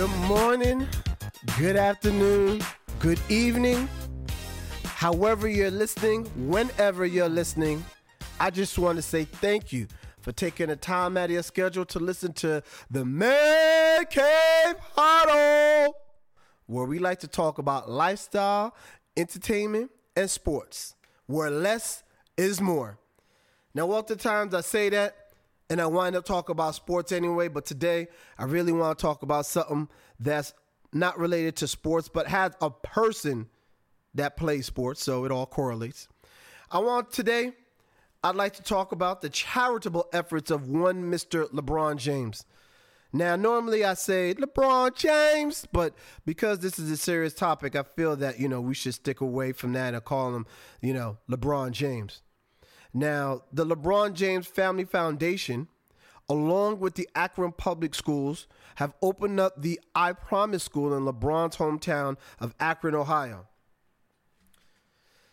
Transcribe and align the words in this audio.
Good 0.00 0.18
morning, 0.20 0.88
good 1.58 1.76
afternoon, 1.76 2.62
good 3.00 3.20
evening. 3.28 3.86
However, 4.82 5.46
you're 5.46 5.70
listening, 5.70 6.24
whenever 6.48 7.04
you're 7.04 7.28
listening, 7.28 7.84
I 8.40 8.48
just 8.48 8.78
want 8.78 8.96
to 8.96 9.02
say 9.02 9.24
thank 9.24 9.74
you 9.74 9.88
for 10.22 10.32
taking 10.32 10.68
the 10.68 10.76
time 10.76 11.18
out 11.18 11.26
of 11.26 11.32
your 11.32 11.42
schedule 11.42 11.84
to 11.84 11.98
listen 11.98 12.32
to 12.32 12.62
the 12.90 13.04
Man 13.04 14.06
Cave 14.06 14.76
Huddle, 14.96 15.94
where 16.64 16.86
we 16.86 16.98
like 16.98 17.18
to 17.18 17.28
talk 17.28 17.58
about 17.58 17.90
lifestyle, 17.90 18.74
entertainment, 19.18 19.90
and 20.16 20.30
sports, 20.30 20.94
where 21.26 21.50
less 21.50 22.04
is 22.38 22.58
more. 22.58 22.98
Now, 23.74 23.88
oftentimes 23.88 24.54
I 24.54 24.62
say 24.62 24.88
that 24.88 25.14
and 25.70 25.80
I 25.80 25.86
wind 25.86 26.16
up 26.16 26.24
talking 26.24 26.52
about 26.52 26.74
sports 26.74 27.12
anyway, 27.12 27.46
but 27.46 27.64
today 27.64 28.08
I 28.36 28.44
really 28.44 28.72
want 28.72 28.98
to 28.98 29.02
talk 29.02 29.22
about 29.22 29.46
something 29.46 29.88
that's 30.18 30.52
not 30.92 31.16
related 31.16 31.54
to 31.56 31.68
sports, 31.68 32.08
but 32.08 32.26
has 32.26 32.52
a 32.60 32.70
person 32.70 33.48
that 34.14 34.36
plays 34.36 34.66
sports, 34.66 35.02
so 35.02 35.24
it 35.24 35.30
all 35.30 35.46
correlates. 35.46 36.08
I 36.72 36.80
want 36.80 37.12
today, 37.12 37.52
I'd 38.24 38.34
like 38.34 38.54
to 38.54 38.62
talk 38.62 38.90
about 38.90 39.22
the 39.22 39.28
charitable 39.28 40.08
efforts 40.12 40.50
of 40.50 40.68
one 40.68 41.04
Mr. 41.04 41.48
LeBron 41.52 41.96
James. 41.96 42.44
Now, 43.12 43.36
normally 43.36 43.84
I 43.84 43.94
say 43.94 44.34
LeBron 44.34 44.96
James, 44.96 45.66
but 45.72 45.94
because 46.24 46.58
this 46.58 46.78
is 46.80 46.90
a 46.90 46.96
serious 46.96 47.34
topic, 47.34 47.76
I 47.76 47.84
feel 47.84 48.16
that, 48.16 48.40
you 48.40 48.48
know, 48.48 48.60
we 48.60 48.74
should 48.74 48.94
stick 48.94 49.20
away 49.20 49.52
from 49.52 49.72
that 49.74 49.94
and 49.94 50.04
call 50.04 50.34
him, 50.34 50.46
you 50.80 50.92
know, 50.92 51.18
LeBron 51.28 51.70
James. 51.70 52.22
Now, 52.92 53.42
the 53.52 53.64
LeBron 53.64 54.14
James 54.14 54.46
Family 54.46 54.84
Foundation, 54.84 55.68
along 56.28 56.80
with 56.80 56.94
the 56.94 57.08
Akron 57.14 57.52
Public 57.52 57.94
Schools, 57.94 58.46
have 58.76 58.94
opened 59.00 59.38
up 59.38 59.60
the 59.60 59.80
I 59.94 60.12
Promise 60.12 60.64
School 60.64 60.96
in 60.96 61.04
LeBron's 61.04 61.56
hometown 61.56 62.16
of 62.40 62.54
Akron, 62.58 62.94
Ohio. 62.94 63.46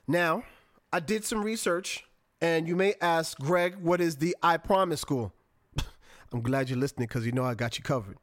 Now, 0.08 0.44
I 0.94 1.00
did 1.00 1.26
some 1.26 1.44
research, 1.44 2.06
and 2.40 2.68
you 2.68 2.76
may 2.76 2.94
ask, 3.02 3.38
Greg, 3.40 3.76
what 3.82 4.00
is 4.00 4.18
the 4.18 4.36
I 4.42 4.58
Promise 4.58 5.02
School? 5.02 5.34
I'm 6.32 6.42
glad 6.42 6.70
you're 6.70 6.80
listening 6.80 7.08
because 7.08 7.26
you 7.26 7.32
know 7.32 7.44
I 7.44 7.56
got 7.56 7.78
you 7.78 7.84
covered. 7.84 8.18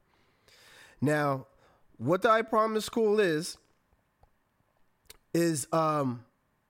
Now, 1.01 1.47
what 1.98 2.23
the 2.23 2.31
I 2.31 2.43
Promise 2.43 2.85
School 2.85 3.21
is, 3.21 3.59
is 5.35 5.67
um, 5.73 6.25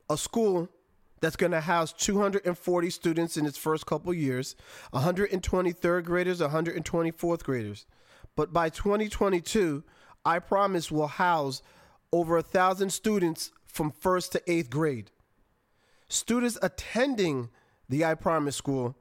a 0.08 0.16
school 0.16 0.68
that's 1.24 1.36
going 1.36 1.52
to 1.52 1.60
house 1.62 1.90
240 1.94 2.90
students 2.90 3.38
in 3.38 3.46
its 3.46 3.56
first 3.56 3.86
couple 3.86 4.12
years, 4.12 4.56
120 4.90 5.72
third 5.72 6.04
graders, 6.04 6.42
120 6.42 7.10
fourth 7.12 7.42
graders. 7.42 7.86
But 8.36 8.52
by 8.52 8.68
2022, 8.68 9.82
I 10.26 10.38
promise 10.38 10.90
will 10.90 11.06
house 11.06 11.62
over 12.12 12.36
a 12.36 12.42
thousand 12.42 12.90
students 12.90 13.52
from 13.66 13.90
first 13.90 14.32
to 14.32 14.42
eighth 14.46 14.68
grade. 14.68 15.10
Students 16.08 16.58
attending 16.60 17.48
the 17.88 18.04
I 18.04 18.16
Promise 18.16 18.56
School 18.56 18.94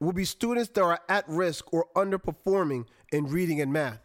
will 0.00 0.12
be 0.12 0.26
students 0.26 0.68
that 0.72 0.82
are 0.82 1.00
at 1.08 1.26
risk 1.26 1.72
or 1.72 1.86
underperforming 1.96 2.84
in 3.10 3.26
reading 3.26 3.58
and 3.58 3.72
math. 3.72 4.02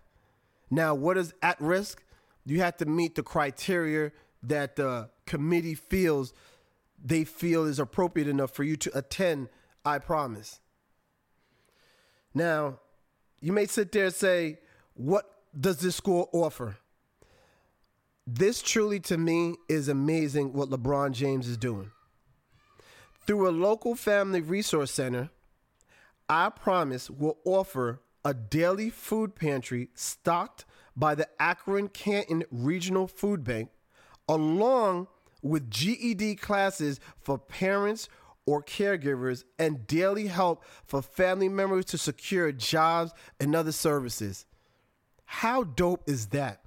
Now, 0.71 0.95
what 0.95 1.17
is 1.17 1.33
at 1.41 1.59
risk? 1.59 2.03
You 2.45 2.61
have 2.61 2.77
to 2.77 2.85
meet 2.85 3.15
the 3.15 3.23
criteria 3.23 4.13
that 4.43 4.77
the 4.77 5.09
committee 5.25 5.75
feels 5.75 6.33
they 7.03 7.25
feel 7.25 7.65
is 7.65 7.79
appropriate 7.79 8.27
enough 8.27 8.51
for 8.51 8.63
you 8.63 8.77
to 8.77 8.97
attend 8.97 9.49
I 9.85 9.99
Promise. 9.99 10.61
Now, 12.33 12.79
you 13.41 13.51
may 13.51 13.65
sit 13.65 13.91
there 13.91 14.05
and 14.05 14.13
say, 14.13 14.59
What 14.93 15.29
does 15.59 15.77
this 15.77 15.97
school 15.97 16.29
offer? 16.31 16.77
This 18.25 18.61
truly 18.61 19.01
to 19.01 19.17
me 19.17 19.55
is 19.67 19.89
amazing 19.89 20.53
what 20.53 20.69
LeBron 20.69 21.11
James 21.11 21.47
is 21.47 21.57
doing. 21.57 21.91
Through 23.27 23.49
a 23.49 23.51
local 23.51 23.95
family 23.95 24.39
resource 24.39 24.91
center, 24.91 25.29
I 26.29 26.49
Promise 26.49 27.09
will 27.09 27.37
offer 27.43 27.99
a 28.23 28.33
daily 28.33 28.89
food 28.89 29.35
pantry 29.35 29.89
stocked 29.93 30.63
by 30.95 31.15
the 31.15 31.27
Akron 31.41 31.89
Canton 31.89 32.43
Regional 32.49 33.07
Food 33.07 33.43
Bank, 33.43 33.69
along 34.29 35.07
with 35.43 35.69
GED 35.69 36.35
classes 36.35 36.99
for 37.19 37.37
parents 37.37 38.09
or 38.45 38.63
caregivers 38.63 39.43
and 39.59 39.85
daily 39.87 40.27
help 40.27 40.63
for 40.85 41.01
family 41.01 41.49
members 41.49 41.85
to 41.85 41.97
secure 41.97 42.51
jobs 42.51 43.13
and 43.39 43.55
other 43.55 43.71
services. 43.71 44.45
How 45.25 45.63
dope 45.63 46.03
is 46.07 46.27
that? 46.27 46.61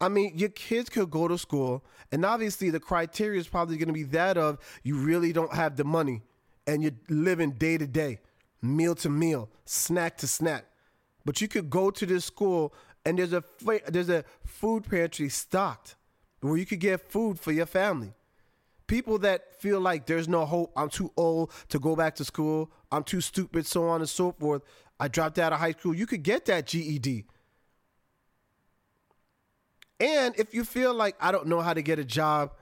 I 0.00 0.08
mean, 0.08 0.32
your 0.36 0.50
kids 0.50 0.88
could 0.88 1.10
go 1.10 1.26
to 1.26 1.36
school, 1.36 1.84
and 2.12 2.24
obviously 2.24 2.70
the 2.70 2.78
criteria 2.78 3.40
is 3.40 3.48
probably 3.48 3.76
going 3.76 3.88
to 3.88 3.92
be 3.92 4.04
that 4.04 4.36
of 4.36 4.58
you 4.84 4.96
really 4.96 5.32
don't 5.32 5.52
have 5.52 5.76
the 5.76 5.84
money 5.84 6.22
and 6.66 6.82
you're 6.82 6.92
living 7.08 7.52
day 7.52 7.78
to 7.78 7.86
day, 7.86 8.20
meal 8.62 8.94
to 8.96 9.08
meal, 9.08 9.48
snack 9.64 10.18
to 10.18 10.28
snack. 10.28 10.66
But 11.24 11.40
you 11.40 11.48
could 11.48 11.68
go 11.68 11.90
to 11.90 12.06
this 12.06 12.24
school 12.24 12.72
and 13.04 13.18
there's 13.18 13.32
a 13.32 13.42
there's 13.88 14.08
a 14.08 14.24
food 14.44 14.88
pantry 14.88 15.28
stocked 15.28 15.96
where 16.40 16.56
you 16.56 16.66
could 16.66 16.80
get 16.80 17.10
food 17.10 17.38
for 17.40 17.52
your 17.52 17.66
family. 17.66 18.12
People 18.86 19.18
that 19.18 19.60
feel 19.60 19.80
like 19.80 20.06
there's 20.06 20.28
no 20.28 20.46
hope, 20.46 20.72
I'm 20.76 20.88
too 20.88 21.12
old 21.16 21.52
to 21.68 21.78
go 21.78 21.94
back 21.94 22.14
to 22.16 22.24
school, 22.24 22.70
I'm 22.90 23.04
too 23.04 23.20
stupid, 23.20 23.66
so 23.66 23.88
on 23.88 24.00
and 24.00 24.08
so 24.08 24.32
forth. 24.32 24.62
I 25.00 25.08
dropped 25.08 25.38
out 25.38 25.52
of 25.52 25.58
high 25.58 25.72
school. 25.72 25.94
You 25.94 26.06
could 26.06 26.22
get 26.22 26.46
that 26.46 26.66
GED. 26.66 27.24
And 30.00 30.34
if 30.38 30.54
you 30.54 30.64
feel 30.64 30.94
like 30.94 31.16
I 31.20 31.32
don't 31.32 31.46
know 31.48 31.60
how 31.60 31.74
to 31.74 31.82
get 31.82 31.98
a 31.98 32.04
job, 32.04 32.52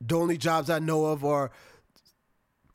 the 0.00 0.16
only 0.16 0.38
jobs 0.38 0.70
I 0.70 0.78
know 0.78 1.06
of 1.06 1.24
are 1.24 1.50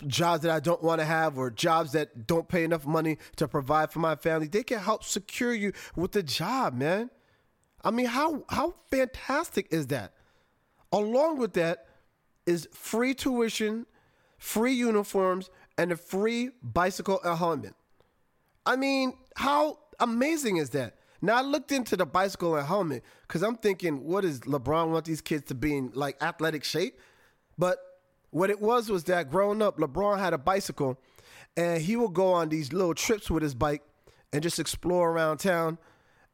jobs 0.05 0.43
that 0.43 0.51
I 0.51 0.59
don't 0.59 0.83
want 0.83 0.99
to 0.99 1.05
have 1.05 1.37
or 1.37 1.49
jobs 1.49 1.93
that 1.93 2.27
don't 2.27 2.47
pay 2.47 2.63
enough 2.63 2.85
money 2.85 3.17
to 3.37 3.47
provide 3.47 3.91
for 3.91 3.99
my 3.99 4.15
family, 4.15 4.47
they 4.47 4.63
can 4.63 4.79
help 4.79 5.03
secure 5.03 5.53
you 5.53 5.71
with 5.95 6.15
a 6.15 6.23
job, 6.23 6.73
man. 6.73 7.09
I 7.85 7.91
mean, 7.91 8.07
how 8.07 8.43
how 8.49 8.73
fantastic 8.89 9.67
is 9.69 9.87
that? 9.87 10.13
Along 10.91 11.37
with 11.37 11.53
that 11.53 11.85
is 12.47 12.67
free 12.73 13.13
tuition, 13.13 13.85
free 14.39 14.73
uniforms, 14.73 15.49
and 15.77 15.91
a 15.91 15.95
free 15.95 16.49
bicycle 16.63 17.19
helmet. 17.23 17.75
I 18.65 18.75
mean, 18.75 19.13
how 19.35 19.77
amazing 19.99 20.57
is 20.57 20.71
that? 20.71 20.95
Now 21.21 21.37
I 21.37 21.41
looked 21.41 21.71
into 21.71 21.95
the 21.95 22.05
bicycle 22.05 22.55
and 22.55 22.65
helmet 22.65 23.03
because 23.27 23.43
I'm 23.43 23.55
thinking, 23.55 24.03
what 24.03 24.21
does 24.21 24.41
LeBron 24.41 24.89
want 24.89 25.05
these 25.05 25.21
kids 25.21 25.45
to 25.45 25.55
be 25.55 25.77
in 25.77 25.91
like 25.93 26.21
athletic 26.21 26.63
shape? 26.63 26.99
But 27.57 27.77
what 28.31 28.49
it 28.49 28.59
was 28.59 28.89
was 28.89 29.05
that 29.05 29.29
growing 29.29 29.61
up, 29.61 29.77
LeBron 29.77 30.19
had 30.19 30.33
a 30.33 30.37
bicycle 30.37 30.99
and 31.55 31.81
he 31.81 31.95
would 31.95 32.13
go 32.13 32.33
on 32.33 32.49
these 32.49 32.73
little 32.73 32.93
trips 32.93 33.29
with 33.29 33.43
his 33.43 33.55
bike 33.55 33.81
and 34.33 34.43
just 34.43 34.59
explore 34.59 35.11
around 35.11 35.37
town 35.37 35.77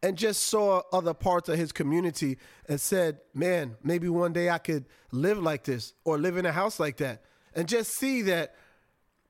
and 0.03 0.17
just 0.17 0.44
saw 0.44 0.81
other 0.91 1.13
parts 1.13 1.47
of 1.47 1.57
his 1.57 1.72
community 1.72 2.38
and 2.67 2.81
said, 2.81 3.19
man, 3.34 3.75
maybe 3.84 4.09
one 4.09 4.34
day 4.34 4.50
I 4.50 4.57
could 4.57 4.85
live 5.12 5.38
like 5.38 5.63
this 5.63 5.94
or 6.03 6.17
live 6.17 6.38
in 6.38 6.45
a 6.45 6.51
house 6.51 6.79
like 6.79 6.97
that 6.97 7.23
and 7.53 7.67
just 7.67 7.94
see 7.94 8.22
that 8.23 8.56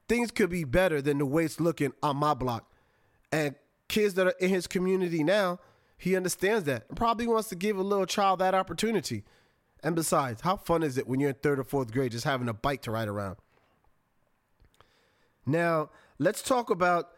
things 0.08 0.32
could 0.32 0.50
be 0.50 0.64
better 0.64 1.02
than 1.02 1.18
the 1.18 1.26
way 1.26 1.46
it's 1.46 1.60
looking 1.60 1.94
on 2.02 2.18
my 2.18 2.34
block. 2.34 2.72
And 3.32 3.56
kids 3.88 4.14
that 4.16 4.28
are 4.28 4.36
in 4.40 4.50
his 4.50 4.68
community 4.68 5.24
now, 5.24 5.60
he 5.98 6.16
understands 6.16 6.66
that 6.66 6.86
and 6.88 6.98
probably 6.98 7.28
wants 7.28 7.50
to 7.50 7.56
give 7.56 7.78
a 7.78 7.84
little 7.84 8.06
child 8.06 8.40
that 8.40 8.56
opportunity. 8.56 9.24
And 9.84 9.96
besides, 9.96 10.42
how 10.42 10.58
fun 10.58 10.84
is 10.84 10.98
it 10.98 11.08
when 11.08 11.20
you're 11.20 11.30
in 11.30 11.36
third 11.36 11.60
or 11.60 11.64
fourth 11.64 11.92
grade 11.92 12.12
just 12.12 12.26
having 12.26 12.48
a 12.48 12.54
bike 12.54 12.82
to 12.84 12.92
ride 12.92 13.08
around? 13.08 13.38
Now, 15.46 15.90
let's 16.20 16.42
talk 16.42 16.70
about 16.70 17.10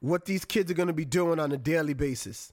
what 0.00 0.26
these 0.26 0.44
kids 0.44 0.70
are 0.70 0.74
going 0.74 0.88
to 0.88 0.92
be 0.92 1.04
doing 1.04 1.38
on 1.38 1.50
a 1.52 1.56
daily 1.56 1.94
basis. 1.94 2.52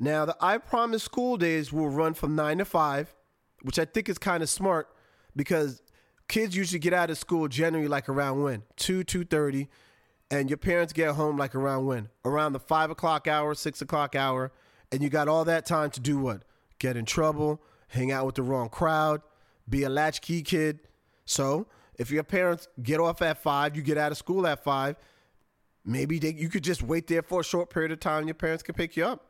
Now, 0.00 0.24
the 0.24 0.36
I 0.40 0.58
Promise 0.58 1.02
school 1.02 1.36
days 1.36 1.72
will 1.72 1.88
run 1.88 2.14
from 2.14 2.36
9 2.36 2.58
to 2.58 2.64
5, 2.64 3.16
which 3.62 3.78
I 3.78 3.84
think 3.84 4.08
is 4.08 4.18
kind 4.18 4.42
of 4.42 4.48
smart 4.48 4.88
because 5.34 5.82
kids 6.28 6.56
usually 6.56 6.78
get 6.78 6.92
out 6.92 7.10
of 7.10 7.18
school 7.18 7.48
generally 7.48 7.88
like 7.88 8.08
around 8.08 8.42
when? 8.42 8.62
2, 8.76 9.02
2.30, 9.04 9.66
and 10.30 10.48
your 10.48 10.56
parents 10.56 10.92
get 10.92 11.14
home 11.14 11.36
like 11.36 11.54
around 11.54 11.86
when? 11.86 12.08
Around 12.24 12.52
the 12.52 12.60
5 12.60 12.90
o'clock 12.90 13.26
hour, 13.26 13.54
6 13.54 13.82
o'clock 13.82 14.14
hour, 14.14 14.52
and 14.92 15.02
you 15.02 15.08
got 15.08 15.26
all 15.26 15.44
that 15.44 15.66
time 15.66 15.90
to 15.90 16.00
do 16.00 16.18
what? 16.18 16.42
Get 16.78 16.96
in 16.96 17.04
trouble, 17.04 17.60
hang 17.88 18.12
out 18.12 18.24
with 18.24 18.36
the 18.36 18.42
wrong 18.42 18.68
crowd, 18.68 19.22
be 19.68 19.82
a 19.82 19.88
latchkey 19.88 20.42
kid. 20.42 20.80
So, 21.24 21.66
if 21.96 22.12
your 22.12 22.22
parents 22.22 22.68
get 22.80 23.00
off 23.00 23.20
at 23.22 23.42
5, 23.42 23.76
you 23.76 23.82
get 23.82 23.98
out 23.98 24.12
of 24.12 24.18
school 24.18 24.46
at 24.46 24.62
5, 24.62 24.94
maybe 25.84 26.20
they, 26.20 26.32
you 26.32 26.48
could 26.48 26.62
just 26.62 26.84
wait 26.84 27.08
there 27.08 27.22
for 27.22 27.40
a 27.40 27.44
short 27.44 27.70
period 27.70 27.90
of 27.90 27.98
time, 27.98 28.28
your 28.28 28.34
parents 28.34 28.62
can 28.62 28.76
pick 28.76 28.96
you 28.96 29.04
up 29.04 29.27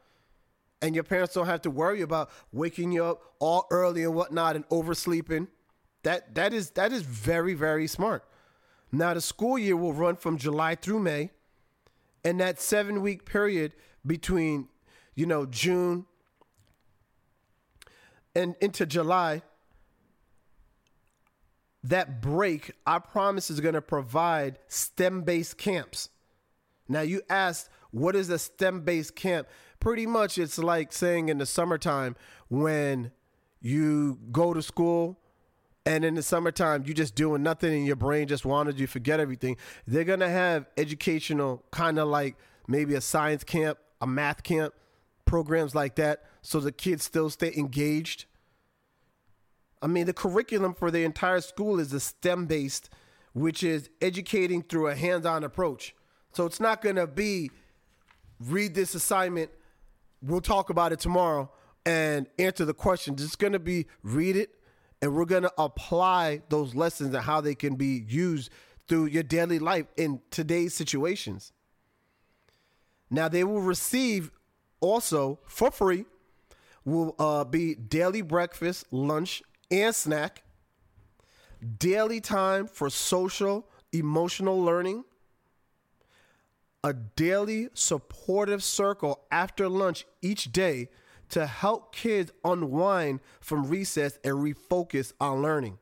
and 0.81 0.95
your 0.95 1.05
parents 1.05 1.35
don't 1.35 1.47
have 1.47 1.63
to 1.63 1.71
worry 1.71 2.03
about 2.03 2.31
waking 2.53 2.93
you 2.93 3.05
up 3.05 3.21
all 3.39 3.67
early 3.71 4.05
and 4.05 4.15
whatnot 4.15 4.57
and 4.57 4.65
oversleeping. 4.71 5.49
That 6.05 6.35
that 6.35 6.53
is 6.53 6.71
that 6.71 6.93
is 6.93 7.03
very 7.03 7.55
very 7.55 7.87
smart. 7.87 8.25
Now 8.93 9.15
the 9.15 9.21
school 9.21 9.59
year 9.59 9.77
will 9.77 9.93
run 9.93 10.17
from 10.17 10.39
July 10.39 10.75
through 10.75 11.01
May, 11.01 11.31
and 12.25 12.41
that 12.41 12.61
seven 12.61 13.03
week 13.03 13.25
period 13.25 13.75
between 14.07 14.69
you 15.19 15.27
know, 15.27 15.47
June 15.47 16.07
and 18.37 18.55
into 18.61 18.87
July, 18.87 19.43
that 21.83 22.23
break, 22.23 22.71
I 22.87 23.01
promise, 23.01 23.51
is 23.51 23.59
going 23.59 23.75
to 23.75 23.83
provide 23.83 24.61
STEM 24.69 25.23
based 25.23 25.59
camps. 25.59 26.11
Now, 26.89 27.01
you 27.01 27.23
asked, 27.29 27.69
what 27.91 28.15
is 28.15 28.29
a 28.31 28.39
STEM 28.39 28.83
based 28.83 29.17
camp? 29.17 29.49
Pretty 29.81 30.07
much, 30.07 30.39
it's 30.39 30.59
like 30.59 30.93
saying 30.93 31.29
in 31.29 31.39
the 31.39 31.47
summertime 31.47 32.17
when 32.49 33.13
you 33.61 34.19
go 34.31 34.55
to 34.55 34.63
school 34.63 35.19
and 35.85 36.05
in 36.05 36.15
the 36.15 36.23
summertime 36.23 36.85
you're 36.85 36.95
just 36.95 37.15
doing 37.15 37.43
nothing 37.43 37.73
and 37.73 37.87
your 37.87 37.97
brain 37.97 38.29
just 38.29 38.45
wanted 38.45 38.79
you 38.79 38.87
forget 38.87 39.21
everything. 39.21 39.57
They're 39.87 40.05
going 40.05 40.21
to 40.21 40.29
have 40.29 40.67
educational 40.77 41.65
kind 41.71 41.99
of 41.99 42.09
like 42.09 42.37
maybe 42.67 42.95
a 42.95 43.01
science 43.01 43.45
camp 43.45 43.79
a 44.01 44.07
math 44.07 44.43
camp 44.43 44.75
programs 45.25 45.75
like 45.75 45.97
that 45.97 46.23
so 46.43 46.61
the 46.61 46.73
kids 46.73 47.05
still 47.05 47.31
stay 47.31 47.53
engaged. 47.57 48.27
I 49.81 49.87
mean 49.87 50.07
the 50.07 50.13
curriculum 50.13 50.75
for 50.75 50.91
the 50.91 51.05
entire 51.05 51.41
school 51.41 51.81
is 51.81 51.93
a 51.93 52.01
stem 52.01 52.47
based 52.47 52.91
which 53.33 53.63
is 53.63 53.89
educating 54.01 54.63
through 54.63 54.89
a 54.89 54.95
hands-on 54.95 55.45
approach. 55.45 55.95
So 56.33 56.45
it's 56.45 56.61
not 56.61 56.83
going 56.83 56.97
to 56.97 57.07
be 57.07 57.51
read 58.41 58.75
this 58.75 58.95
assignment 58.95 59.51
we'll 60.23 60.41
talk 60.41 60.71
about 60.71 60.93
it 60.93 60.99
tomorrow 60.99 61.51
and 61.87 62.27
answer 62.39 62.65
the 62.65 62.75
question 62.75 63.15
it's 63.15 63.37
going 63.37 63.53
to 63.53 63.59
be 63.59 63.87
read 64.03 64.37
it 64.37 64.51
and 65.01 65.15
we're 65.15 65.25
going 65.25 65.43
to 65.43 65.53
apply 65.59 66.43
those 66.49 66.75
lessons 66.75 67.15
and 67.15 67.25
how 67.25 67.41
they 67.41 67.55
can 67.55 67.77
be 67.77 68.05
used 68.09 68.51
through 68.89 69.07
your 69.07 69.23
daily 69.23 69.59
life 69.59 69.87
in 69.97 70.21
today's 70.31 70.75
situations. 70.75 71.53
Now, 73.11 73.29
they 73.29 73.45
will 73.45 73.61
receive 73.61 74.31
also 74.81 75.39
for 75.47 75.71
free 75.71 76.05
will 76.85 77.15
uh, 77.19 77.45
be 77.45 77.75
daily 77.75 78.23
breakfast, 78.23 78.87
lunch, 78.91 79.43
and 79.71 79.95
snack, 79.95 80.43
daily 81.79 82.21
time 82.21 82.67
for 82.67 82.89
social, 82.89 83.69
emotional 83.93 84.59
learning, 84.63 85.05
a 86.85 86.93
daily 86.93 87.69
supportive 87.75 88.63
circle 88.63 89.25
after 89.31 89.69
lunch 89.69 90.07
each 90.23 90.53
day 90.53 90.89
to 91.31 91.47
help 91.47 91.95
kids 91.95 92.33
unwind 92.45 93.21
from 93.41 93.69
recess 93.69 94.19
and 94.25 94.35
refocus 94.35 95.13
on 95.21 95.43
learning. 95.43 95.79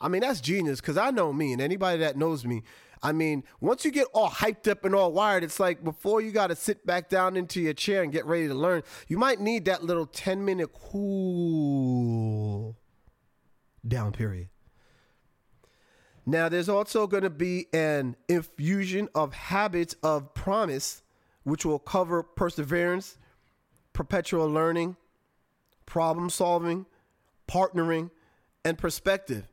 I 0.00 0.08
mean, 0.08 0.22
that's 0.22 0.40
genius 0.40 0.80
because 0.80 0.96
I 0.96 1.10
know 1.10 1.32
me 1.32 1.52
and 1.52 1.62
anybody 1.62 1.98
that 1.98 2.16
knows 2.16 2.44
me. 2.44 2.62
I 3.04 3.12
mean, 3.12 3.44
once 3.60 3.84
you 3.84 3.90
get 3.90 4.06
all 4.12 4.30
hyped 4.30 4.68
up 4.68 4.84
and 4.84 4.94
all 4.94 5.12
wired, 5.12 5.44
it's 5.44 5.58
like 5.58 5.82
before 5.82 6.20
you 6.20 6.30
got 6.30 6.48
to 6.48 6.56
sit 6.56 6.86
back 6.86 7.08
down 7.08 7.36
into 7.36 7.60
your 7.60 7.74
chair 7.74 8.02
and 8.02 8.12
get 8.12 8.26
ready 8.26 8.48
to 8.48 8.54
learn, 8.54 8.82
you 9.08 9.18
might 9.18 9.40
need 9.40 9.64
that 9.64 9.84
little 9.84 10.06
10 10.06 10.44
minute 10.44 10.70
cool 10.72 12.76
down 13.86 14.12
period. 14.12 14.48
Now, 16.24 16.48
there's 16.48 16.68
also 16.68 17.06
going 17.06 17.24
to 17.24 17.30
be 17.30 17.66
an 17.72 18.16
infusion 18.28 19.08
of 19.14 19.34
habits 19.34 19.96
of 20.02 20.34
promise, 20.34 21.02
which 21.42 21.64
will 21.64 21.80
cover 21.80 22.22
perseverance, 22.22 23.18
perpetual 23.92 24.48
learning, 24.48 24.96
problem 25.84 26.30
solving, 26.30 26.86
partnering, 27.48 28.10
and 28.64 28.78
perspective. 28.78 29.48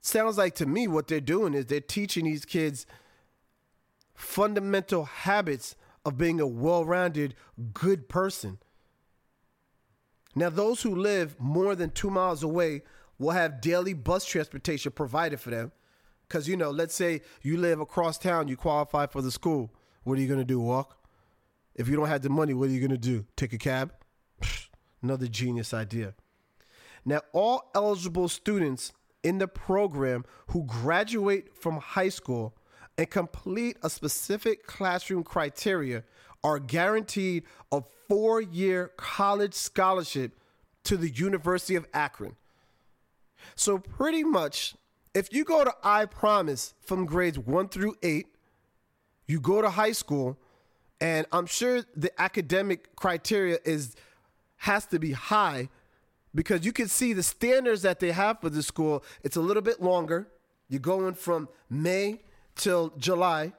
Sounds 0.00 0.38
like 0.38 0.54
to 0.54 0.66
me 0.66 0.88
what 0.88 1.06
they're 1.06 1.20
doing 1.20 1.52
is 1.52 1.66
they're 1.66 1.80
teaching 1.80 2.24
these 2.24 2.46
kids 2.46 2.86
fundamental 4.14 5.04
habits 5.04 5.76
of 6.04 6.16
being 6.16 6.40
a 6.40 6.46
well 6.46 6.84
rounded, 6.84 7.34
good 7.74 8.08
person. 8.08 8.58
Now, 10.34 10.50
those 10.50 10.82
who 10.82 10.94
live 10.94 11.38
more 11.38 11.74
than 11.74 11.90
two 11.90 12.10
miles 12.10 12.42
away 12.42 12.82
will 13.18 13.30
have 13.30 13.60
daily 13.60 13.94
bus 13.94 14.24
transportation 14.24 14.92
provided 14.92 15.40
for 15.40 15.50
them. 15.50 15.72
Because, 16.26 16.46
you 16.46 16.56
know, 16.56 16.70
let's 16.70 16.94
say 16.94 17.22
you 17.42 17.56
live 17.56 17.80
across 17.80 18.18
town, 18.18 18.48
you 18.48 18.56
qualify 18.56 19.06
for 19.06 19.22
the 19.22 19.30
school. 19.30 19.72
What 20.04 20.18
are 20.18 20.20
you 20.20 20.28
going 20.28 20.40
to 20.40 20.44
do? 20.44 20.60
Walk? 20.60 20.96
If 21.74 21.88
you 21.88 21.96
don't 21.96 22.08
have 22.08 22.22
the 22.22 22.28
money, 22.28 22.54
what 22.54 22.68
are 22.68 22.72
you 22.72 22.80
going 22.80 22.90
to 22.90 22.98
do? 22.98 23.24
Take 23.36 23.52
a 23.52 23.58
cab? 23.58 23.92
Another 25.02 25.26
genius 25.26 25.72
idea. 25.72 26.14
Now, 27.04 27.22
all 27.32 27.70
eligible 27.74 28.28
students 28.28 28.92
in 29.22 29.38
the 29.38 29.48
program 29.48 30.24
who 30.48 30.64
graduate 30.64 31.56
from 31.56 31.78
high 31.78 32.08
school 32.08 32.54
and 32.98 33.08
complete 33.08 33.76
a 33.82 33.88
specific 33.88 34.66
classroom 34.66 35.22
criteria 35.22 36.04
are 36.44 36.58
guaranteed 36.58 37.44
a 37.72 37.82
four 38.08 38.40
year 38.40 38.92
college 38.96 39.54
scholarship 39.54 40.38
to 40.84 40.96
the 40.96 41.10
University 41.10 41.76
of 41.76 41.86
Akron. 41.94 42.36
So, 43.54 43.78
pretty 43.78 44.24
much, 44.24 44.74
if 45.14 45.32
you 45.32 45.44
go 45.44 45.64
to 45.64 45.74
I 45.82 46.06
Promise 46.06 46.74
from 46.80 47.06
grades 47.06 47.38
one 47.38 47.68
through 47.68 47.96
eight, 48.02 48.26
you 49.26 49.40
go 49.40 49.60
to 49.62 49.70
high 49.70 49.92
school, 49.92 50.38
and 51.00 51.26
I'm 51.32 51.46
sure 51.46 51.82
the 51.96 52.10
academic 52.20 52.96
criteria 52.96 53.58
is 53.64 53.94
has 54.62 54.86
to 54.86 54.98
be 54.98 55.12
high 55.12 55.68
because 56.34 56.64
you 56.64 56.72
can 56.72 56.88
see 56.88 57.12
the 57.12 57.22
standards 57.22 57.82
that 57.82 58.00
they 58.00 58.12
have 58.12 58.40
for 58.40 58.50
the 58.50 58.62
school. 58.62 59.04
It's 59.22 59.36
a 59.36 59.40
little 59.40 59.62
bit 59.62 59.80
longer. 59.80 60.28
You're 60.68 60.80
going 60.80 61.14
from 61.14 61.48
May 61.70 62.20
till 62.54 62.92
July, 62.98 63.52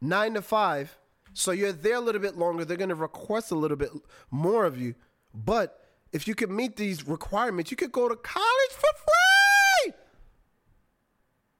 nine 0.00 0.34
to 0.34 0.42
five. 0.42 0.96
So 1.34 1.52
you're 1.52 1.72
there 1.72 1.96
a 1.96 2.00
little 2.00 2.20
bit 2.20 2.36
longer. 2.36 2.64
They're 2.64 2.76
going 2.76 2.90
to 2.90 2.94
request 2.94 3.50
a 3.50 3.54
little 3.54 3.76
bit 3.76 3.90
more 4.30 4.64
of 4.64 4.78
you. 4.78 4.94
But 5.34 5.81
if 6.12 6.28
you 6.28 6.34
can 6.34 6.54
meet 6.54 6.76
these 6.76 7.06
requirements, 7.06 7.70
you 7.70 7.76
could 7.76 7.92
go 7.92 8.08
to 8.08 8.16
college 8.16 8.70
for 8.70 8.90
free. 8.96 9.94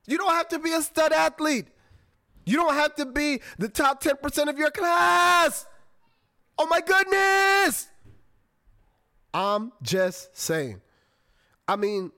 You 0.06 0.18
don't 0.18 0.34
have 0.34 0.48
to 0.48 0.58
be 0.58 0.72
a 0.72 0.82
stud 0.82 1.12
athlete. 1.12 1.66
You 2.44 2.56
don't 2.56 2.74
have 2.74 2.94
to 2.96 3.06
be 3.06 3.40
the 3.58 3.68
top 3.68 4.02
10% 4.02 4.48
of 4.48 4.58
your 4.58 4.70
class. 4.70 5.66
Oh 6.58 6.66
my 6.66 6.80
goodness. 6.80 7.88
I'm 9.32 9.72
just 9.82 10.36
saying. 10.36 10.80
I 11.66 11.76
mean, 11.76 12.12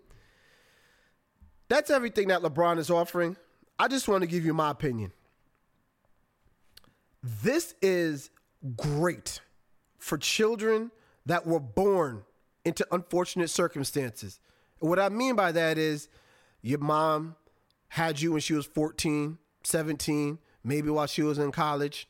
that's 1.68 1.90
everything 1.90 2.28
that 2.28 2.42
LeBron 2.42 2.78
is 2.78 2.90
offering. 2.90 3.36
I 3.78 3.88
just 3.88 4.08
want 4.08 4.22
to 4.22 4.26
give 4.26 4.44
you 4.44 4.54
my 4.54 4.70
opinion. 4.70 5.12
This 7.22 7.74
is 7.80 8.30
great 8.76 9.40
for 9.98 10.18
children 10.18 10.90
that 11.26 11.46
were 11.46 11.60
born 11.60 12.24
into 12.64 12.86
unfortunate 12.90 13.50
circumstances. 13.50 14.40
What 14.78 14.98
I 14.98 15.08
mean 15.08 15.36
by 15.36 15.52
that 15.52 15.78
is 15.78 16.08
your 16.62 16.78
mom 16.78 17.36
had 17.88 18.20
you 18.20 18.32
when 18.32 18.40
she 18.40 18.54
was 18.54 18.66
14 18.66 19.38
17, 19.62 20.38
maybe 20.62 20.90
while 20.90 21.06
she 21.06 21.22
was 21.22 21.38
in 21.38 21.50
college. 21.50 22.08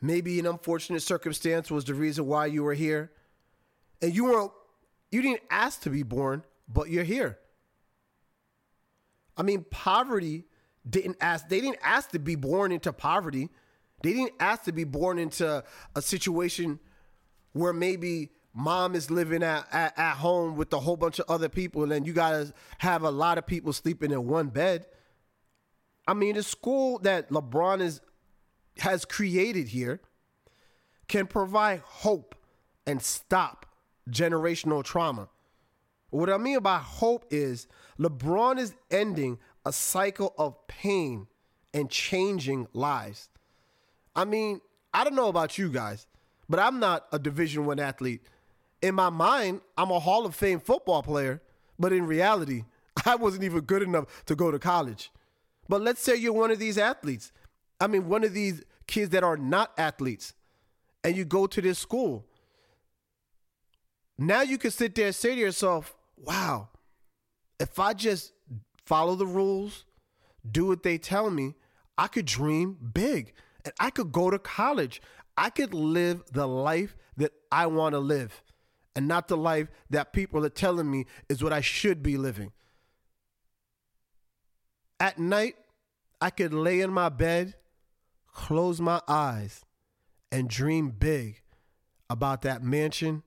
Maybe 0.00 0.38
an 0.38 0.46
unfortunate 0.46 1.02
circumstance 1.02 1.70
was 1.70 1.84
the 1.84 1.94
reason 1.94 2.26
why 2.26 2.46
you 2.46 2.62
were 2.62 2.74
here. 2.74 3.12
And 4.02 4.14
you 4.14 4.24
weren't 4.24 4.52
you 5.10 5.22
didn't 5.22 5.42
ask 5.50 5.82
to 5.82 5.90
be 5.90 6.02
born, 6.02 6.42
but 6.68 6.90
you're 6.90 7.04
here. 7.04 7.38
I 9.36 9.42
mean, 9.42 9.64
poverty 9.70 10.44
didn't 10.88 11.16
ask 11.20 11.48
they 11.48 11.60
didn't 11.60 11.78
ask 11.82 12.10
to 12.10 12.18
be 12.18 12.34
born 12.34 12.72
into 12.72 12.92
poverty. 12.92 13.50
They 14.02 14.12
didn't 14.12 14.34
ask 14.40 14.64
to 14.64 14.72
be 14.72 14.84
born 14.84 15.18
into 15.18 15.64
a 15.96 16.02
situation 16.02 16.78
where 17.54 17.72
maybe 17.72 18.30
mom 18.52 18.94
is 18.94 19.10
living 19.10 19.42
at, 19.42 19.66
at, 19.72 19.98
at 19.98 20.14
home 20.16 20.56
with 20.56 20.72
a 20.72 20.78
whole 20.78 20.96
bunch 20.96 21.18
of 21.18 21.24
other 21.28 21.48
people 21.48 21.82
and 21.82 21.90
then 21.90 22.04
you 22.04 22.12
gotta 22.12 22.52
have 22.78 23.02
a 23.02 23.10
lot 23.10 23.38
of 23.38 23.46
people 23.46 23.72
sleeping 23.72 24.12
in 24.12 24.26
one 24.26 24.48
bed. 24.48 24.86
I 26.06 26.12
mean, 26.12 26.34
the 26.34 26.42
school 26.42 26.98
that 27.00 27.30
LeBron 27.30 27.80
is 27.80 28.00
has 28.78 29.04
created 29.04 29.68
here 29.68 30.00
can 31.08 31.26
provide 31.26 31.80
hope 31.80 32.34
and 32.86 33.00
stop 33.00 33.66
generational 34.10 34.84
trauma. 34.84 35.28
What 36.10 36.30
I 36.30 36.38
mean 36.38 36.60
by 36.60 36.78
hope 36.78 37.24
is 37.30 37.66
LeBron 37.98 38.58
is 38.58 38.74
ending 38.90 39.38
a 39.64 39.72
cycle 39.72 40.34
of 40.38 40.66
pain 40.66 41.26
and 41.72 41.90
changing 41.90 42.68
lives. 42.72 43.28
I 44.14 44.24
mean, 44.24 44.60
I 44.92 45.02
don't 45.04 45.16
know 45.16 45.28
about 45.28 45.58
you 45.58 45.70
guys, 45.70 46.06
but 46.48 46.60
I'm 46.60 46.78
not 46.78 47.06
a 47.12 47.18
Division 47.18 47.66
1 47.66 47.78
athlete. 47.80 48.22
In 48.82 48.94
my 48.94 49.10
mind, 49.10 49.60
I'm 49.76 49.90
a 49.90 49.98
Hall 49.98 50.26
of 50.26 50.34
Fame 50.34 50.60
football 50.60 51.02
player, 51.02 51.40
but 51.78 51.92
in 51.92 52.06
reality, 52.06 52.64
I 53.06 53.16
wasn't 53.16 53.44
even 53.44 53.60
good 53.60 53.82
enough 53.82 54.24
to 54.26 54.36
go 54.36 54.50
to 54.50 54.58
college. 54.58 55.10
But 55.68 55.80
let's 55.80 56.02
say 56.02 56.16
you're 56.16 56.32
one 56.32 56.50
of 56.50 56.58
these 56.58 56.78
athletes. 56.78 57.32
I 57.80 57.86
mean, 57.86 58.08
one 58.08 58.24
of 58.24 58.34
these 58.34 58.62
kids 58.86 59.10
that 59.10 59.24
are 59.24 59.36
not 59.36 59.72
athletes, 59.78 60.34
and 61.02 61.16
you 61.16 61.24
go 61.24 61.46
to 61.46 61.60
this 61.60 61.78
school. 61.78 62.24
Now 64.18 64.42
you 64.42 64.58
can 64.58 64.70
sit 64.70 64.94
there 64.94 65.06
and 65.06 65.14
say 65.14 65.34
to 65.34 65.40
yourself, 65.40 65.94
wow, 66.16 66.68
if 67.58 67.78
I 67.78 67.94
just 67.94 68.32
follow 68.84 69.16
the 69.16 69.26
rules, 69.26 69.84
do 70.48 70.66
what 70.66 70.82
they 70.82 70.98
tell 70.98 71.30
me, 71.30 71.54
I 71.96 72.06
could 72.06 72.26
dream 72.26 72.76
big 72.92 73.32
and 73.64 73.72
I 73.80 73.90
could 73.90 74.12
go 74.12 74.30
to 74.30 74.38
college. 74.38 75.00
I 75.36 75.50
could 75.50 75.74
live 75.74 76.22
the 76.32 76.46
life 76.46 76.96
that 77.16 77.32
I 77.50 77.66
want 77.66 77.94
to 77.94 77.98
live 77.98 78.42
and 78.96 79.08
not 79.08 79.28
the 79.28 79.36
life 79.36 79.68
that 79.90 80.12
people 80.12 80.44
are 80.44 80.50
telling 80.50 80.90
me 80.90 81.06
is 81.28 81.42
what 81.42 81.52
I 81.52 81.60
should 81.60 82.02
be 82.02 82.16
living. 82.16 82.52
At 85.00 85.18
night, 85.18 85.56
I 86.20 86.30
could 86.30 86.54
lay 86.54 86.80
in 86.80 86.92
my 86.92 87.08
bed, 87.08 87.54
close 88.32 88.80
my 88.80 89.00
eyes, 89.08 89.64
and 90.30 90.48
dream 90.48 90.90
big 90.90 91.42
about 92.08 92.42
that 92.42 92.62
mansion, 92.62 93.22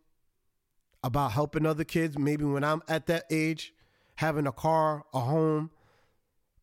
about 1.03 1.33
helping 1.33 1.65
other 1.65 1.83
kids, 1.83 2.17
maybe 2.17 2.45
when 2.45 2.63
I'm 2.63 2.81
at 2.87 3.07
that 3.07 3.25
age, 3.29 3.73
having 4.15 4.47
a 4.47 4.51
car, 4.51 5.03
a 5.13 5.19
home, 5.19 5.69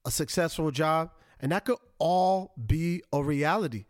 a 0.04 0.10
successful 0.10 0.70
job, 0.70 1.10
and 1.40 1.52
that 1.52 1.64
could 1.64 1.78
all 1.98 2.52
be 2.66 3.02
a 3.12 3.22
reality. 3.22 3.84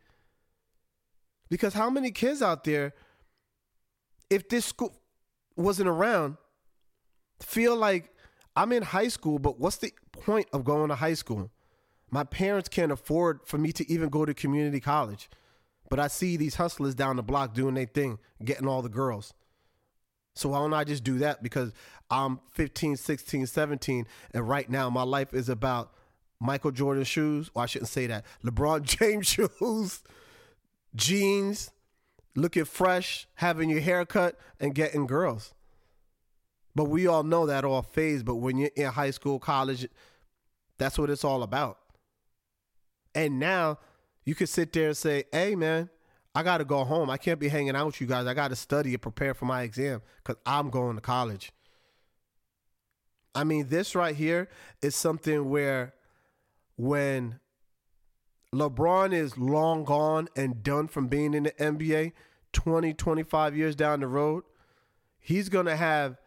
Because 1.50 1.74
how 1.74 1.90
many 1.90 2.10
kids 2.10 2.42
out 2.42 2.64
there, 2.64 2.94
if 4.30 4.48
this 4.48 4.66
school 4.66 4.94
wasn't 5.56 5.88
around, 5.88 6.36
feel 7.40 7.76
like 7.76 8.12
I'm 8.56 8.72
in 8.72 8.82
high 8.82 9.08
school, 9.08 9.38
but 9.38 9.58
what's 9.58 9.76
the 9.76 9.92
point 10.12 10.46
of 10.52 10.64
going 10.64 10.88
to 10.88 10.94
high 10.94 11.14
school? 11.14 11.50
My 12.10 12.24
parents 12.24 12.68
can't 12.68 12.92
afford 12.92 13.40
for 13.44 13.58
me 13.58 13.72
to 13.72 13.90
even 13.90 14.08
go 14.08 14.24
to 14.24 14.34
community 14.34 14.80
college. 14.80 15.28
But 15.90 16.00
I 16.00 16.08
see 16.08 16.36
these 16.36 16.54
hustlers 16.54 16.94
down 16.94 17.16
the 17.16 17.22
block 17.22 17.54
doing 17.54 17.74
their 17.74 17.86
thing, 17.86 18.18
getting 18.42 18.66
all 18.66 18.82
the 18.82 18.88
girls. 18.88 19.34
So 20.34 20.48
why 20.50 20.58
don't 20.58 20.72
I 20.72 20.84
just 20.84 21.04
do 21.04 21.18
that? 21.18 21.42
Because 21.42 21.72
I'm 22.10 22.40
15, 22.52 22.96
16, 22.96 23.46
17, 23.46 24.06
and 24.32 24.48
right 24.48 24.68
now 24.68 24.90
my 24.90 25.02
life 25.02 25.32
is 25.32 25.48
about 25.48 25.92
Michael 26.40 26.70
Jordan 26.70 27.04
shoes. 27.04 27.50
Well, 27.54 27.62
I 27.62 27.66
shouldn't 27.66 27.88
say 27.88 28.06
that. 28.06 28.24
LeBron 28.44 28.82
James 28.98 29.26
shoes, 29.26 30.02
jeans, 30.94 31.70
looking 32.36 32.64
fresh, 32.64 33.26
having 33.34 33.70
your 33.70 33.80
hair 33.80 34.04
cut, 34.04 34.38
and 34.60 34.74
getting 34.74 35.06
girls. 35.06 35.54
But 36.74 36.84
we 36.84 37.06
all 37.06 37.22
know 37.22 37.46
that 37.46 37.64
all 37.64 37.82
phase. 37.82 38.22
But 38.22 38.36
when 38.36 38.58
you're 38.58 38.70
in 38.76 38.86
high 38.86 39.12
school, 39.12 39.38
college, 39.38 39.88
that's 40.78 40.98
what 40.98 41.10
it's 41.10 41.24
all 41.24 41.42
about. 41.42 41.78
And 43.14 43.38
now 43.38 43.78
you 44.24 44.34
can 44.34 44.46
sit 44.46 44.72
there 44.72 44.88
and 44.88 44.96
say, 44.96 45.24
hey, 45.32 45.54
man, 45.54 45.88
I 46.34 46.42
got 46.42 46.58
to 46.58 46.64
go 46.64 46.82
home. 46.84 47.10
I 47.10 47.16
can't 47.16 47.38
be 47.38 47.48
hanging 47.48 47.76
out 47.76 47.86
with 47.86 48.00
you 48.00 48.08
guys. 48.08 48.26
I 48.26 48.34
got 48.34 48.48
to 48.48 48.56
study 48.56 48.92
and 48.92 49.00
prepare 49.00 49.34
for 49.34 49.44
my 49.44 49.62
exam 49.62 50.02
because 50.22 50.40
I'm 50.44 50.70
going 50.70 50.96
to 50.96 51.00
college. 51.00 51.52
I 53.36 53.44
mean, 53.44 53.68
this 53.68 53.94
right 53.94 54.14
here 54.14 54.48
is 54.82 54.96
something 54.96 55.48
where 55.48 55.94
when 56.76 57.38
LeBron 58.54 59.12
is 59.12 59.38
long 59.38 59.84
gone 59.84 60.28
and 60.36 60.62
done 60.62 60.88
from 60.88 61.08
being 61.08 61.34
in 61.34 61.44
the 61.44 61.52
NBA 61.52 62.12
20, 62.52 62.94
25 62.94 63.56
years 63.56 63.74
down 63.74 64.00
the 64.00 64.06
road, 64.06 64.44
he's 65.18 65.48
going 65.48 65.66
to 65.66 65.76
have 65.76 66.20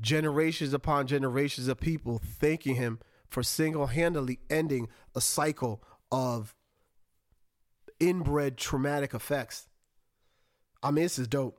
generations 0.00 0.72
upon 0.72 1.06
generations 1.06 1.68
of 1.68 1.80
people 1.80 2.20
thanking 2.22 2.76
him 2.76 2.98
for 3.28 3.42
single 3.42 3.88
handedly 3.88 4.38
ending 4.48 4.88
a 5.14 5.20
cycle 5.20 5.82
of 6.10 6.54
inbred 8.00 8.56
traumatic 8.56 9.14
effects. 9.14 9.68
I 10.82 10.90
mean, 10.90 11.04
this 11.04 11.18
is 11.18 11.26
dope. 11.28 11.58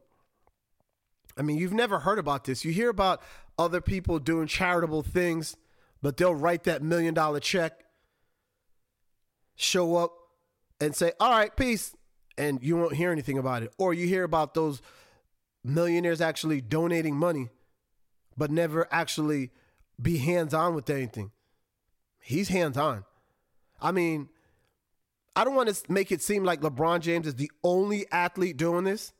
I 1.37 1.41
mean, 1.41 1.57
you've 1.57 1.73
never 1.73 1.99
heard 1.99 2.19
about 2.19 2.45
this. 2.45 2.65
You 2.65 2.71
hear 2.71 2.89
about 2.89 3.21
other 3.57 3.81
people 3.81 4.19
doing 4.19 4.47
charitable 4.47 5.03
things, 5.03 5.55
but 6.01 6.17
they'll 6.17 6.35
write 6.35 6.63
that 6.63 6.81
million 6.81 7.13
dollar 7.13 7.39
check 7.39 7.83
show 9.59 9.97
up 9.97 10.13
and 10.79 10.95
say, 10.95 11.11
all 11.19 11.31
right, 11.31 11.55
peace. 11.55 11.95
And 12.37 12.63
you 12.63 12.77
won't 12.77 12.95
hear 12.95 13.11
anything 13.11 13.37
about 13.37 13.63
it. 13.63 13.73
Or 13.77 13.93
you 13.93 14.07
hear 14.07 14.23
about 14.23 14.53
those 14.53 14.81
millionaires 15.63 16.21
actually 16.21 16.61
donating 16.61 17.15
money, 17.15 17.49
but 18.37 18.49
never 18.49 18.87
actually 18.89 19.51
be 20.01 20.17
hands 20.19 20.53
on 20.53 20.73
with 20.73 20.89
anything. 20.89 21.31
He's 22.21 22.47
hands 22.47 22.77
on. 22.77 23.03
I 23.81 23.91
mean, 23.91 24.29
I 25.35 25.43
don't 25.43 25.55
want 25.55 25.73
to 25.73 25.91
make 25.91 26.11
it 26.11 26.21
seem 26.21 26.45
like 26.45 26.61
LeBron 26.61 27.01
James 27.01 27.27
is 27.27 27.35
the 27.35 27.51
only 27.63 28.05
athlete 28.11 28.55
doing 28.55 28.85
this. 28.85 29.11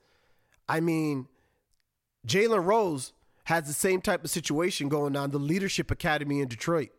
I 0.69 0.79
mean, 0.79 1.27
Jalen 2.25 2.63
Rose 2.63 3.12
has 3.46 3.67
the 3.67 3.74
same 3.74 4.00
type 4.00 4.24
of 4.24 4.29
situation 4.29 4.88
going 4.88 5.17
on, 5.17 5.31
the 5.31 5.39
Leadership 5.39 5.91
Academy 5.91 6.39
in 6.39 6.48
Detroit. 6.48 6.89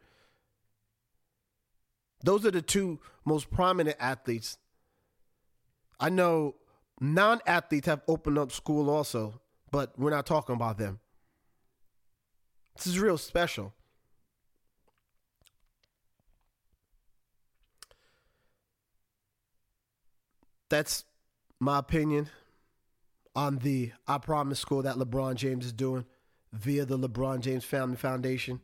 Those 2.23 2.45
are 2.45 2.51
the 2.51 2.63
two 2.63 3.01
most 3.25 3.51
prominent 3.51 3.97
athletes. 3.99 4.59
I 5.99 6.11
know 6.11 6.57
non 7.01 7.41
athletes 7.47 7.87
have 7.87 8.03
opened 8.09 8.39
up 8.39 8.53
school 8.53 8.91
also, 8.91 9.41
but 9.71 9.99
we're 9.99 10.11
not 10.11 10.27
talking 10.27 10.55
about 10.55 10.79
them. 10.79 11.01
This 12.77 12.87
is 12.87 12.99
real 12.99 13.19
special. 13.19 13.73
That's 20.69 21.05
my 21.59 21.79
opinion 21.79 22.31
on 23.35 23.59
the 23.59 23.93
I 24.07 24.19
Promise 24.19 24.61
School 24.61 24.83
that 24.83 24.97
LeBron 24.97 25.35
James 25.35 25.67
is 25.67 25.73
doing 25.73 26.05
via 26.53 26.85
the 26.85 26.99
LeBron 26.99 27.41
James 27.41 27.65
Family 27.65 27.97
Foundation. 27.97 28.61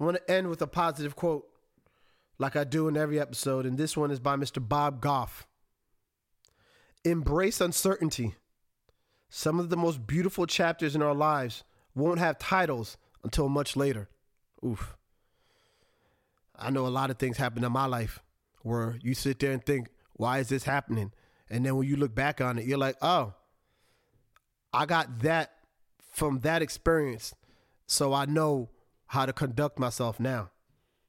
I 0.00 0.04
want 0.04 0.16
to 0.16 0.30
end 0.30 0.48
with 0.48 0.62
a 0.62 0.66
positive 0.66 1.16
quote 1.16 1.48
like 2.38 2.56
I 2.56 2.64
do 2.64 2.88
in 2.88 2.96
every 2.96 3.18
episode, 3.20 3.66
and 3.66 3.76
this 3.76 3.96
one 3.96 4.10
is 4.10 4.20
by 4.20 4.36
Mr. 4.36 4.66
Bob 4.66 5.00
Goff. 5.00 5.46
Embrace 7.04 7.60
uncertainty. 7.60 8.34
Some 9.28 9.58
of 9.60 9.70
the 9.70 9.76
most 9.76 10.06
beautiful 10.06 10.46
chapters 10.46 10.94
in 10.94 11.02
our 11.02 11.14
lives 11.14 11.64
won't 11.94 12.18
have 12.18 12.38
titles 12.38 12.96
until 13.22 13.48
much 13.48 13.76
later. 13.76 14.08
Oof. 14.64 14.96
I 16.56 16.70
know 16.70 16.86
a 16.86 16.88
lot 16.88 17.10
of 17.10 17.18
things 17.18 17.36
happen 17.36 17.62
in 17.62 17.72
my 17.72 17.86
life 17.86 18.22
where 18.62 18.98
you 19.02 19.14
sit 19.14 19.38
there 19.38 19.52
and 19.52 19.64
think, 19.64 19.88
why 20.14 20.38
is 20.38 20.48
this 20.48 20.64
happening? 20.64 21.12
And 21.50 21.64
then 21.64 21.76
when 21.76 21.86
you 21.86 21.96
look 21.96 22.14
back 22.14 22.40
on 22.40 22.58
it, 22.58 22.66
you're 22.66 22.78
like, 22.78 22.96
oh, 23.00 23.34
I 24.72 24.86
got 24.86 25.20
that 25.20 25.52
from 26.12 26.40
that 26.40 26.62
experience. 26.62 27.34
So 27.86 28.12
I 28.12 28.26
know 28.26 28.70
how 29.06 29.24
to 29.24 29.32
conduct 29.32 29.78
myself 29.78 30.20
now. 30.20 30.50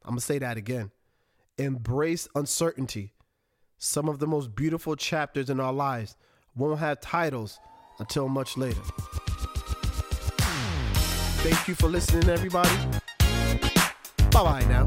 I'm 0.04 0.12
going 0.12 0.20
to 0.20 0.26
say 0.26 0.40
that 0.40 0.58
again. 0.58 0.92
Embrace 1.60 2.26
uncertainty. 2.36 3.12
Some 3.78 4.08
of 4.08 4.20
the 4.20 4.28
most 4.28 4.56
beautiful 4.56 4.96
chapters 4.96 5.50
in 5.50 5.60
our 5.60 5.74
lives 5.74 6.16
won't 6.56 6.80
have 6.80 7.02
titles 7.02 7.60
until 8.00 8.30
much 8.30 8.56
later. 8.56 8.82
Thank 11.42 11.68
you 11.68 11.76
for 11.76 11.88
listening, 11.88 12.30
everybody. 12.30 12.70
Bye 14.32 14.44
bye 14.44 14.66
now. 14.70 14.86